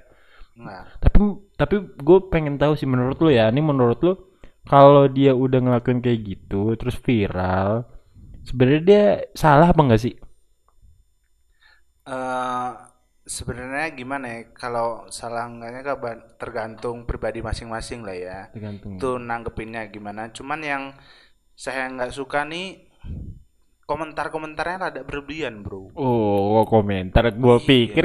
Nah, 0.57 0.88
Tapi 0.97 1.21
tapi 1.61 1.76
gue 2.00 2.19
pengen 2.33 2.57
tahu 2.57 2.81
sih 2.81 2.88
menurut 2.88 3.21
lu 3.21 3.29
ya, 3.29 3.53
ini 3.53 3.61
menurut 3.61 4.00
lu 4.00 4.17
kalau 4.70 5.06
dia 5.16 5.32
udah 5.35 5.58
ngelakuin 5.62 6.00
kayak 6.04 6.20
gitu 6.30 6.75
terus 6.80 6.96
viral, 7.06 7.87
sebenarnya 8.49 8.82
dia 8.90 9.04
salah 9.35 9.68
apa 9.73 9.80
enggak 9.85 10.02
sih? 10.06 10.14
eh 12.06 12.70
sebenarnya 13.26 13.87
gimana 13.99 14.26
ya? 14.30 14.40
Kalau 14.54 14.88
salah 15.11 15.44
enggaknya 15.50 15.82
tergantung 16.38 16.96
pribadi 17.08 17.42
masing-masing 17.42 18.00
lah 18.06 18.16
ya. 18.16 18.38
Tergantung. 18.54 18.96
Itu 18.96 19.18
nanggepinnya 19.18 19.82
gimana. 19.90 20.30
Cuman 20.30 20.61
yang 20.62 20.82
saya 21.56 21.90
nggak 21.90 22.12
suka 22.14 22.46
nih 22.46 22.87
komentar-komentarnya 23.87 24.76
rada 24.82 25.00
berlebihan, 25.06 25.62
bro. 25.62 25.90
Oh, 25.94 26.62
komentar 26.66 27.30
gue 27.30 27.56
Iya. 27.58 27.68
pikir 27.70 28.04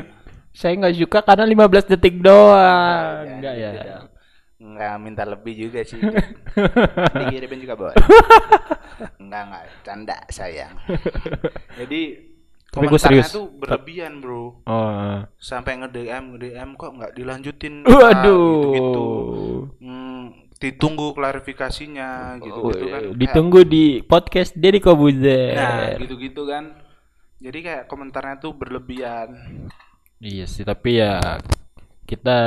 saya 0.51 0.73
nggak 0.77 0.95
suka 0.99 1.19
karena 1.23 1.45
15 1.47 1.85
detik 1.89 2.19
doang. 2.21 3.25
Enggak 3.39 3.55
ya. 3.57 3.69
dong. 3.71 4.10
Nggak 4.61 4.93
minta 5.01 5.23
lebih 5.25 5.53
juga 5.57 5.81
sih. 5.81 5.97
Dikirimin 7.17 7.65
juga 7.65 7.73
boleh. 7.73 7.95
Enggak, 9.21 9.41
enggak. 9.49 9.63
Canda, 9.81 10.17
sayang. 10.29 10.77
Jadi, 11.81 12.01
Tapi 12.69 12.85
komentarnya 12.85 13.25
serius. 13.25 13.33
tuh 13.33 13.49
berlebihan, 13.49 14.21
bro. 14.21 14.61
Oh. 14.61 15.17
Sampai 15.41 15.81
nge-DM, 15.81 16.37
nge-DM 16.37 16.69
kok 16.77 16.91
nggak 16.93 17.13
dilanjutin. 17.17 17.81
Waduh. 17.81 18.61
Gitu-gitu. 18.61 19.07
Hmm, 19.81 20.23
ditunggu 20.61 21.17
klarifikasinya, 21.17 22.37
gitu-gitu 22.37 22.85
kan. 22.85 23.01
Kayak- 23.01 23.17
Ditunggu 23.17 23.59
di 23.65 23.85
podcast 24.05 24.53
Deddy 24.53 24.77
Kobuzer. 24.77 25.57
Nah, 25.57 25.97
gitu-gitu 25.97 26.45
kan. 26.45 26.77
Jadi 27.41 27.59
kayak 27.65 27.89
komentarnya 27.89 28.37
tuh 28.37 28.53
berlebihan. 28.53 29.33
Iya 30.21 30.45
sih, 30.45 30.61
tapi 30.61 31.01
ya 31.01 31.17
kita 32.05 32.37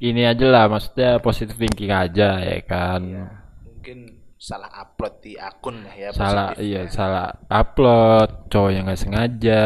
ini 0.00 0.24
aja 0.24 0.46
lah, 0.48 0.64
maksudnya 0.66 1.20
positive 1.20 1.60
thinking 1.60 1.92
aja 1.92 2.40
ya 2.40 2.58
kan. 2.64 3.02
Mungkin 3.64 3.98
salah 4.40 4.72
upload 4.72 5.20
di 5.20 5.36
akun 5.36 5.84
lah 5.84 5.92
ya. 5.92 6.08
salah 6.16 6.56
iya 6.56 6.88
salah 6.88 7.28
upload, 7.52 8.48
cowok 8.48 8.70
yang 8.72 8.88
nggak 8.88 9.00
sengaja, 9.00 9.62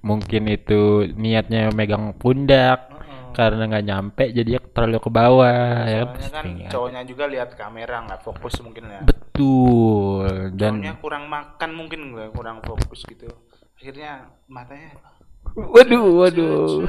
mungkin 0.00 0.48
itu 0.48 1.12
niatnya 1.12 1.68
megang 1.76 2.16
pundak, 2.16 2.88
karena 3.36 3.68
nggak 3.68 3.84
nyampe 3.84 4.24
jadi 4.32 4.60
terlalu 4.72 4.96
ke 5.00 5.10
bawah 5.12 5.84
ya 5.84 6.08
kan 6.08 6.16
Soalnya 6.16 6.32
kan 6.32 6.44
posting. 6.48 6.70
cowoknya 6.72 7.02
juga 7.04 7.24
lihat 7.28 7.50
kamera 7.52 7.96
nggak 8.08 8.20
fokus 8.24 8.54
mungkin 8.64 8.84
ya. 8.88 9.00
betul 9.04 10.28
dan 10.56 10.72
Cowoknya 10.80 10.96
kurang 11.00 11.24
makan 11.28 11.70
mungkin 11.76 12.00
nggak 12.16 12.30
kurang 12.32 12.58
fokus 12.64 13.04
gitu. 13.04 13.28
Akhirnya 13.76 14.32
matanya 14.48 14.96
waduh 15.52 16.06
waduh 16.24 16.88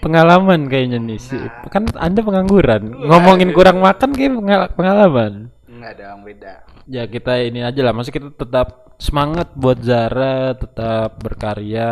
pengalaman 0.00 0.68
kayaknya 0.68 0.98
nih 0.98 1.16
sih 1.16 1.40
Nah. 1.40 1.68
kan 1.68 1.88
anda 1.96 2.20
pengangguran. 2.20 2.82
Ngomongin 3.04 3.50
kurang 3.50 3.80
makan 3.80 4.10
kayak 4.12 4.32
pengal- 4.34 4.72
pengalaman. 4.72 5.32
Nggak 5.66 5.92
dong 5.96 6.20
beda. 6.22 6.54
ya 6.84 7.08
kita 7.08 7.40
ini 7.40 7.64
aja 7.64 7.80
lah. 7.80 7.96
Masih 7.96 8.12
kita 8.12 8.28
tetap 8.30 8.92
semangat 9.00 9.48
buat 9.56 9.80
Zara 9.80 10.52
tetap 10.52 11.16
berkarya. 11.18 11.90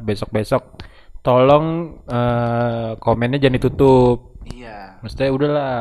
Besok 0.00 0.28
besok 0.30 0.62
tolong 1.20 1.98
eh, 2.04 2.90
komennya 2.96 3.38
jangan 3.38 3.56
ditutup. 3.56 4.18
Iya. 4.48 4.96
maksudnya 4.98 5.28
udahlah 5.28 5.76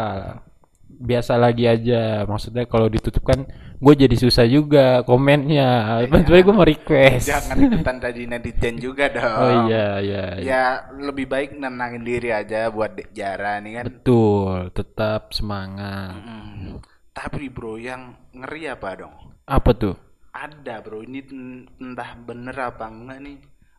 biasa 0.97 1.37
lagi 1.37 1.63
aja 1.63 2.25
maksudnya 2.25 2.65
kalau 2.65 2.85
ditutup 2.85 3.21
kan 3.21 3.45
gue 3.77 3.93
jadi 3.95 4.15
susah 4.15 4.43
juga 4.43 5.01
komennya 5.01 6.01
sebenarnya 6.03 6.41
gue 6.41 6.55
mau 6.55 6.65
request 6.65 7.29
Jangan 7.29 7.57
ikutan 7.61 7.97
tadi 7.97 8.21
netizen 8.25 8.75
juga 8.77 9.05
dong. 9.07 9.37
oh 9.37 9.51
iya 9.65 10.01
iya 10.01 10.23
iya. 10.35 10.43
Ya 10.43 10.63
lebih 10.97 11.25
baik 11.25 11.53
nenangin 11.53 12.01
diri 12.01 12.29
aja 12.29 12.67
buat 12.67 12.93
Dek 12.93 13.13
Jara 13.13 13.61
nih 13.61 13.71
kan. 13.77 13.83
betul 13.85 14.53
tetap 14.71 15.29
semangat 15.31 16.17
Mm. 16.17 16.81
Tapi 17.11 17.49
bro 17.49 17.77
yang 17.77 18.13
ngeri 18.29 18.67
apa 18.67 18.89
dong? 18.95 19.13
apa 19.43 19.71
tuh 19.73 19.95
Ada 20.29 20.81
bro 20.81 21.01
ini 21.01 21.21
en- 21.23 21.65
entah 21.77 22.13
bener 22.15 22.53
apa 22.55 22.85
enggak 22.85 23.19
nih. 23.19 23.37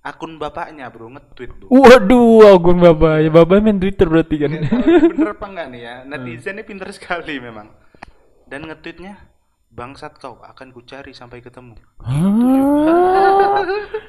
Akun 0.08 0.40
bapaknya 0.40 0.88
bro 0.88 1.12
nge-tweet 1.12 1.52
bro. 1.52 1.68
waduh 1.68 2.56
akun 2.56 2.80
bapak 2.80 3.28
ya 3.28 3.28
bapak 3.28 3.60
main 3.60 3.76
twitter 3.76 4.08
berarti 4.08 4.40
kan 4.40 4.56
bener 5.12 5.36
apa 5.36 5.46
enggak 5.52 5.66
nih 5.68 5.80
ya. 5.84 5.94
Netizennya 6.08 6.64
pinter 6.64 6.88
sekali 6.96 7.36
memang. 7.36 7.68
Dan 8.48 8.64
nge-tweetnya 8.64 9.20
bangsat 9.68 10.16
kau 10.16 10.40
akan 10.40 10.72
kucari 10.72 11.12
sampai 11.12 11.44
ketemu. 11.44 11.76
Hah? 12.00 13.62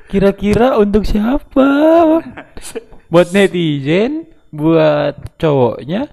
Kira-kira 0.07 0.79
untuk 0.79 1.03
siapa? 1.03 1.67
buat 3.11 3.29
netizen, 3.35 4.25
buat 4.49 5.37
cowoknya, 5.37 6.09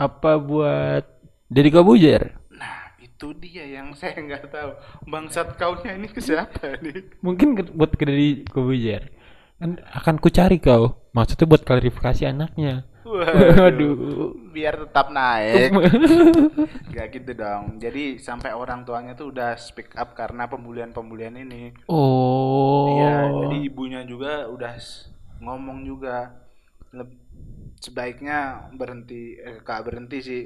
apa 0.00 0.40
buat 0.40 1.04
Deddy 1.46 1.70
Kabujer? 1.70 2.34
Nah 2.50 2.96
itu 2.98 3.30
dia 3.38 3.68
yang 3.68 3.94
saya 3.94 4.18
nggak 4.18 4.50
tahu. 4.50 4.70
Bangsat 5.06 5.54
kaunya 5.60 5.94
ini 5.94 6.08
ke 6.10 6.18
siapa 6.18 6.80
nih? 6.82 7.20
Mungkin 7.22 7.54
buat 7.76 7.94
ke 7.94 8.02
Deddy. 8.02 8.50
Kan 9.56 9.80
akan 9.80 10.16
kucari 10.20 10.60
kau. 10.60 11.08
Maksudnya 11.16 11.48
buat 11.48 11.64
klarifikasi 11.64 12.28
anaknya. 12.28 12.84
Waduh. 13.06 14.34
Biar 14.52 14.84
tetap 14.84 15.08
naik. 15.14 15.72
Gak 16.94 17.06
gitu 17.14 17.32
dong. 17.32 17.78
Jadi 17.78 18.18
sampai 18.18 18.52
orang 18.52 18.82
tuanya 18.82 19.14
tuh 19.14 19.32
udah 19.32 19.54
speak 19.56 19.94
up 19.96 20.12
karena 20.12 20.50
pembulian-pembulian 20.50 21.38
ini. 21.38 21.72
Oh. 21.88 22.90
Iya, 22.98 23.14
jadi 23.46 23.56
ibunya 23.64 24.00
juga 24.04 24.50
udah 24.50 24.74
ngomong 25.40 25.86
juga 25.86 26.34
Leb- 26.92 27.24
sebaiknya 27.80 28.70
berhenti 28.72 29.36
eh, 29.36 29.60
kak 29.62 29.84
berhenti 29.86 30.18
sih. 30.20 30.42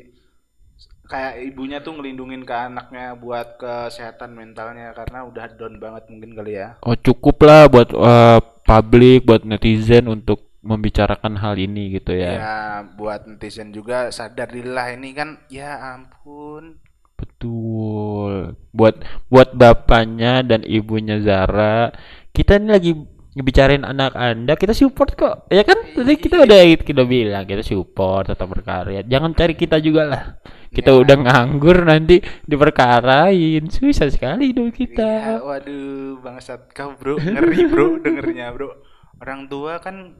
Kayak 1.11 1.43
ibunya 1.43 1.83
tuh 1.83 1.99
ngelindungin 1.99 2.47
ke 2.47 2.55
anaknya 2.55 3.19
buat 3.19 3.59
kesehatan 3.59 4.31
mentalnya 4.39 4.95
karena 4.95 5.27
udah 5.27 5.59
down 5.59 5.83
banget 5.83 6.07
mungkin 6.07 6.39
kali 6.39 6.55
ya. 6.55 6.79
Oh 6.87 6.95
cukup 6.95 7.43
lah 7.43 7.67
buat 7.67 7.91
eh, 7.91 8.39
publik, 8.71 9.27
buat 9.27 9.43
netizen 9.43 10.07
untuk 10.07 10.47
membicarakan 10.63 11.41
hal 11.41 11.57
ini 11.57 11.97
gitu 11.99 12.13
Ya, 12.13 12.31
ya. 12.37 12.59
buat 12.95 13.27
netizen 13.27 13.75
juga 13.75 14.13
sadar 14.15 14.53
dirilah 14.53 14.95
ini 14.95 15.11
kan 15.17 15.43
ya 15.51 15.99
ampun. 15.99 16.79
Betul. 17.19 18.55
Buat 18.71 19.03
buat 19.27 19.53
bapaknya 19.53 20.47
dan 20.47 20.63
ibunya 20.65 21.19
Zara, 21.21 21.91
kita 22.33 22.57
ini 22.63 22.69
lagi 22.71 22.93
ngebicarain 23.35 23.83
anak 23.83 24.15
Anda, 24.17 24.55
kita 24.55 24.73
support 24.73 25.19
kok. 25.19 25.51
Ya 25.51 25.67
kan? 25.67 25.77
Tadi 25.93 26.15
kita 26.17 26.45
udah 26.47 26.61
kita 26.81 27.03
bilang 27.05 27.45
kita 27.45 27.67
support, 27.67 28.31
tetap 28.31 28.49
berkarya. 28.49 29.03
Jangan 29.05 29.35
cari 29.35 29.55
kita 29.59 29.83
juga 29.83 30.03
lah. 30.07 30.23
Kita 30.71 30.95
Ya. 30.95 30.99
udah 31.03 31.17
nganggur 31.19 31.83
nanti 31.83 32.23
diperkarain. 32.47 33.67
Susah 33.67 34.07
sekali 34.07 34.55
Iya, 34.55 34.71
kita. 34.71 35.13
waduh, 35.43 36.23
bangsat 36.23 36.71
kau 36.71 36.95
bro, 36.95 37.19
ngeri 37.19 37.61
bro, 37.67 37.87
dengernya 38.05 38.55
bro. 38.55 38.71
Orang 39.19 39.51
tua 39.51 39.83
kan 39.83 40.15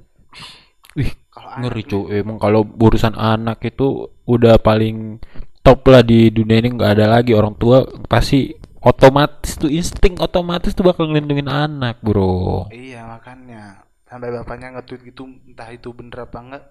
Wih, 0.93 1.15
kalau 1.31 1.55
ngeri 1.63 1.83
cuy. 1.87 2.19
Emang 2.19 2.37
kalau 2.37 2.67
urusan 2.67 3.15
anak 3.15 3.63
itu 3.63 4.11
udah 4.27 4.59
paling 4.59 5.23
top 5.63 5.87
lah 5.87 6.03
di 6.03 6.29
dunia 6.29 6.59
ini 6.59 6.75
nggak 6.75 6.93
ada 6.99 7.07
lagi 7.07 7.31
orang 7.31 7.55
tua 7.55 7.87
pasti 8.09 8.51
otomatis 8.81 9.55
tuh 9.55 9.69
insting 9.69 10.17
otomatis 10.19 10.73
tuh 10.73 10.83
bakal 10.83 11.05
ngelindungin 11.07 11.47
anak 11.47 12.01
bro 12.01 12.65
Iya 12.73 13.05
makanya 13.05 13.85
sampai 14.03 14.33
bapaknya 14.33 14.73
nge-tweet 14.75 15.05
gitu 15.07 15.29
entah 15.47 15.69
itu 15.69 15.93
bener 15.93 16.25
apa 16.25 16.39
enggak 16.41 16.65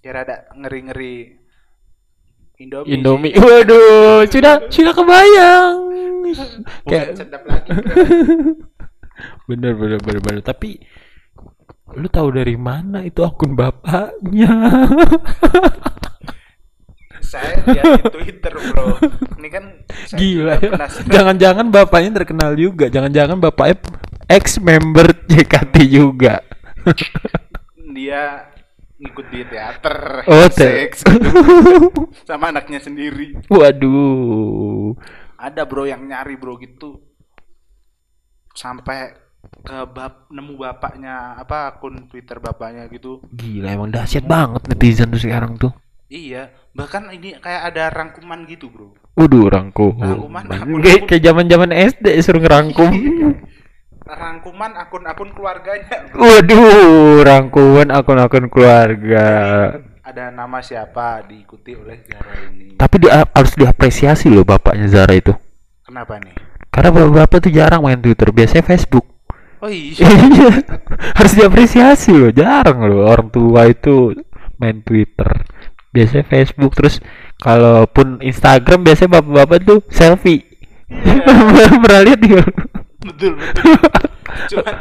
ya 0.00 0.10
rada 0.14 0.46
ngeri-ngeri 0.54 1.34
Indomie, 2.58 2.90
Indomie. 2.90 3.34
Waduh 3.38 4.26
sudah 4.26 4.66
sudah 4.66 4.90
kebayang. 4.90 5.78
Bukan 6.82 6.90
kayak 6.90 7.14
sedap 7.14 7.46
lagi 7.46 7.70
bener 9.48 9.78
bener 9.78 10.02
bener 10.02 10.18
bener. 10.18 10.42
Tapi 10.42 10.82
lu 11.94 12.10
tahu 12.10 12.34
dari 12.34 12.58
mana 12.58 13.06
itu 13.06 13.22
akun 13.22 13.54
bapaknya? 13.54 14.50
Saya 17.22 17.62
lihat 17.62 18.02
di 18.02 18.04
Twitter 18.10 18.50
bro. 18.50 19.06
Ini 19.38 19.48
kan 19.54 19.64
gila 20.18 20.58
ya. 20.58 20.70
jangan-jangan 21.06 21.70
bapaknya 21.70 22.10
terkenal 22.26 22.58
juga. 22.58 22.90
Jangan-jangan 22.90 23.38
bapaknya 23.38 23.78
ex 24.26 24.58
member 24.58 25.14
JKT 25.30 25.74
juga. 25.86 26.42
Dia 27.94 28.50
ngikut 28.98 29.26
di 29.30 29.40
teater. 29.46 30.26
Oh, 30.26 30.46
te- 30.50 30.58
seks. 30.90 31.06
Gitu. 31.06 31.30
sama 32.28 32.50
anaknya 32.50 32.82
sendiri. 32.82 33.38
Waduh. 33.46 34.98
Ada 35.38 35.62
bro 35.64 35.86
yang 35.86 36.02
nyari 36.02 36.34
bro 36.34 36.58
gitu. 36.58 36.98
Sampai 38.52 39.14
ke 39.62 39.86
bab 39.86 40.26
nemu 40.34 40.58
bapaknya 40.58 41.38
apa 41.38 41.70
akun 41.70 42.10
Twitter 42.10 42.42
bapaknya 42.42 42.90
gitu. 42.90 43.22
Gila 43.30 43.70
emang 43.70 43.94
dahsyat 43.94 44.26
banget 44.26 44.66
netizen 44.66 45.14
tuh 45.14 45.22
sekarang 45.22 45.54
tuh. 45.54 45.70
Iya 46.08 46.50
bahkan 46.74 47.06
ini 47.12 47.36
kayak 47.38 47.70
ada 47.70 47.86
rangkuman 47.94 48.42
gitu 48.50 48.66
bro. 48.66 48.98
Waduh 49.14 49.46
rangkum. 49.46 49.94
Rangkuman 49.94 50.42
akun- 50.50 50.82
Kayak 50.82 51.02
kayak 51.06 51.22
zaman-zaman 51.22 51.70
SD 51.70 52.06
suruh 52.18 52.42
ngerangkum. 52.42 52.90
Rangkuman 54.08 54.72
akun-akun 54.74 55.30
keluarganya 55.30 56.08
Waduh, 56.12 57.20
rangkuman 57.20 57.88
akun-akun 57.90 58.48
keluarga. 58.48 59.26
ada 60.00 60.32
nama 60.32 60.58
siapa 60.58 61.20
diikuti 61.22 61.76
oleh 61.76 62.00
Zara 62.00 62.32
ini 62.48 62.72
Tapi 62.74 62.94
dia 62.98 63.28
harus 63.28 63.52
diapresiasi 63.52 64.32
loh 64.32 64.40
bapaknya 64.42 64.88
Zara 64.88 65.12
itu. 65.12 65.36
kenapa 65.82 66.16
nih 66.16 66.32
Karena 66.68 66.88
bapak-bapak 66.90 67.38
tuh 67.40 67.52
jarang 67.52 67.82
main 67.82 67.98
Twitter, 67.98 68.28
biasanya 68.30 68.64
Facebook. 68.64 69.04
oh 69.58 69.68
iya 69.68 70.08
Iya, 70.30 70.52
harus 71.12 71.32
diapresiasi 71.34 72.12
loh. 72.14 72.30
Jarang 72.30 72.78
loh 72.82 73.04
orang 73.04 73.28
tua 73.28 73.66
itu 73.66 74.14
main 74.56 74.78
Twitter. 74.80 75.26
Biasanya 75.90 76.24
Facebook 76.24 76.72
terus 76.72 77.02
kalaupun 77.36 78.22
Instagram 78.22 78.86
biasanya 78.86 79.18
bapak-bapak 79.18 79.58
tuh 79.60 79.80
selfie. 79.90 80.46
Pernah 81.82 82.00
lihat 82.00 82.20
dia? 82.22 82.40
Betul 83.02 83.32
betul. 83.38 83.74
Cuman 84.54 84.74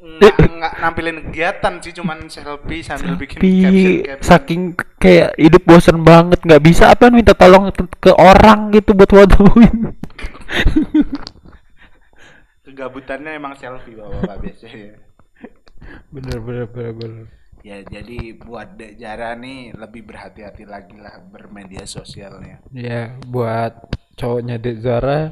nggak 0.00 0.36
nggak 0.36 0.74
nampilin 0.84 1.18
kegiatan 1.28 1.80
sih 1.80 1.92
cuman 1.96 2.28
selfie 2.28 2.84
sambil 2.84 3.16
bikin 3.16 3.40
Tapi 3.40 3.52
caption 3.62 3.96
caption. 4.04 4.20
saking 4.20 4.60
kayak 5.00 5.32
hidup 5.40 5.62
bosen 5.64 6.04
banget 6.04 6.40
nggak 6.44 6.60
bisa 6.60 6.92
apa 6.92 7.08
minta 7.08 7.32
tolong 7.32 7.72
ke, 7.72 8.12
orang 8.12 8.68
gitu 8.74 8.92
buat 8.92 9.08
fotoin. 9.08 9.96
kegabutannya 12.70 13.36
emang 13.36 13.54
selfie 13.56 13.96
bapak-bapak 13.96 14.36
biasanya. 14.40 14.94
Bener 16.12 16.38
bener 16.40 16.66
bener 16.70 16.94
bener. 16.96 17.26
ya 17.60 17.84
jadi 17.84 18.40
buat 18.40 18.80
Dek 18.80 18.96
Jara 18.96 19.36
nih 19.36 19.76
lebih 19.76 20.08
berhati-hati 20.08 20.64
lagi 20.64 20.96
lah 20.96 21.20
bermedia 21.28 21.84
sosialnya. 21.84 22.64
Ya 22.72 23.20
buat 23.28 23.88
cowoknya 24.16 24.56
Dek 24.56 24.80
Zara 24.80 25.28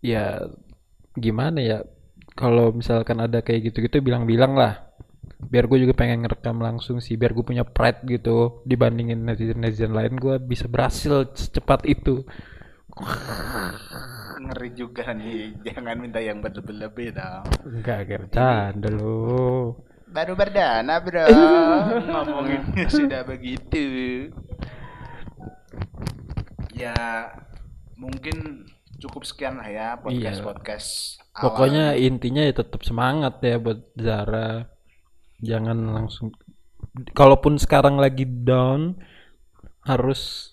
ya 0.00 0.48
gimana 1.16 1.58
ya 1.58 1.78
kalau 2.36 2.70
misalkan 2.70 3.18
ada 3.24 3.40
kayak 3.40 3.72
gitu-gitu 3.72 4.04
bilang-bilang 4.04 4.54
lah. 4.54 4.86
Biar 5.36 5.68
gue 5.68 5.84
juga 5.84 5.92
pengen 5.92 6.24
ngerekam 6.24 6.62
langsung 6.64 7.02
sih 7.02 7.20
biar 7.20 7.36
gue 7.36 7.44
punya 7.44 7.64
pride 7.66 8.08
gitu 8.08 8.64
dibandingin 8.64 9.20
netizen-netizen 9.26 9.92
lain 9.92 10.16
gue 10.16 10.40
bisa 10.40 10.64
berhasil 10.64 11.28
secepat 11.36 11.84
itu. 11.84 12.24
Ngeri 14.40 14.70
juga 14.72 15.12
nih 15.12 15.60
jangan 15.60 15.96
minta 16.00 16.24
yang 16.24 16.40
berlebih-lebih 16.40 17.12
dong. 17.12 17.44
Enggak 17.68 18.08
bercanda 18.08 18.88
lo 18.88 19.86
baru 20.16 20.32
berdana 20.32 20.96
bro. 21.04 21.28
Ngomonginnya 22.08 22.86
sudah 22.96 23.20
begitu. 23.28 23.84
Ya 26.72 26.96
mungkin 28.00 28.68
cukup 28.98 29.22
sekian 29.24 29.60
lah 29.60 29.68
ya 29.68 29.88
podcast 30.00 30.40
podcast 30.40 30.88
Pokoknya 31.36 31.92
intinya 32.00 32.40
ya 32.40 32.56
tetap 32.56 32.80
semangat 32.80 33.44
ya 33.44 33.60
buat 33.60 33.92
Zara. 33.92 34.72
Jangan 35.44 35.76
langsung 35.92 36.32
kalaupun 37.12 37.60
sekarang 37.60 38.00
lagi 38.00 38.24
down 38.24 38.96
harus 39.84 40.52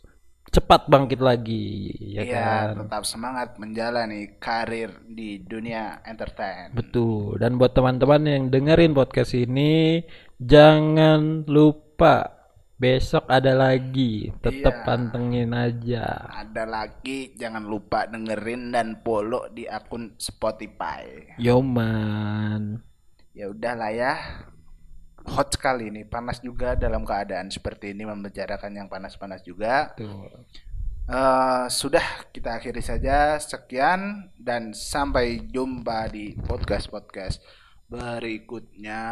cepat 0.51 0.85
bangkit 0.91 1.23
lagi 1.23 1.89
ya 2.13 2.21
Iya, 2.21 2.35
kan. 2.35 2.85
tetap 2.85 3.03
semangat 3.07 3.55
menjalani 3.57 4.37
karir 4.37 4.91
di 5.07 5.39
dunia 5.39 6.03
entertain. 6.03 6.75
Betul. 6.75 7.39
Dan 7.39 7.55
buat 7.55 7.71
teman-teman 7.71 8.21
yang 8.27 8.43
dengerin 8.51 8.91
podcast 8.91 9.33
ini 9.33 10.03
jangan 10.37 11.47
lupa 11.47 12.42
besok 12.75 13.29
ada 13.29 13.53
lagi. 13.55 14.33
Tetap 14.43 14.81
Iya. 14.81 14.85
pantengin 14.85 15.51
aja. 15.55 16.05
Ada 16.43 16.63
lagi, 16.67 17.31
jangan 17.37 17.63
lupa 17.63 18.05
dengerin 18.09 18.73
dan 18.73 18.99
follow 19.01 19.47
di 19.49 19.69
akun 19.69 20.13
Spotify. 20.19 21.35
Yoman. 21.39 22.81
Ya 23.33 23.49
udahlah 23.49 23.91
ya. 23.93 24.13
Hot 25.23 25.55
sekali 25.55 25.87
nih, 25.87 26.03
panas 26.03 26.43
juga 26.43 26.75
dalam 26.75 27.07
keadaan 27.07 27.47
seperti 27.47 27.95
ini 27.95 28.03
membicarakan 28.03 28.75
yang 28.75 28.87
panas-panas 28.91 29.39
juga. 29.41 29.95
Tuh. 29.95 30.27
Eh, 31.03 31.65
sudah 31.67 32.27
kita 32.31 32.59
akhiri 32.59 32.79
saja. 32.83 33.35
Sekian 33.39 34.31
dan 34.39 34.71
sampai 34.75 35.39
jumpa 35.51 36.07
di 36.11 36.35
podcast-podcast 36.43 37.39
berikutnya. 37.87 39.03